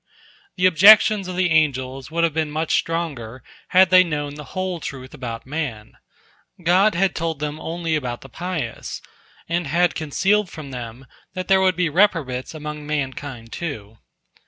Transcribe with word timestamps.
The 0.55 0.65
objections 0.65 1.27
of 1.27 1.35
the 1.35 1.51
angels 1.51 2.09
would 2.09 2.23
have 2.23 2.33
been 2.33 2.49
much 2.49 2.73
stronger, 2.73 3.43
had 3.67 3.91
they 3.91 4.03
known 4.03 4.33
the 4.33 4.45
whole 4.57 4.79
truth 4.79 5.13
about 5.13 5.45
man. 5.45 5.93
God 6.63 6.95
had 6.95 7.13
told 7.13 7.37
them 7.37 7.59
only 7.59 7.95
about 7.95 8.21
the 8.21 8.27
pious, 8.27 8.99
and 9.47 9.67
had 9.67 9.93
concealed 9.93 10.49
from 10.49 10.71
them 10.71 11.05
that 11.35 11.47
there 11.49 11.61
would 11.61 11.75
be 11.75 11.87
reprobates 11.87 12.55
among 12.55 12.87
mankind, 12.87 13.51
too. 13.53 13.99